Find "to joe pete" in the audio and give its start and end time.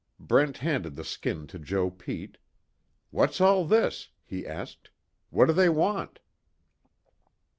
1.45-2.39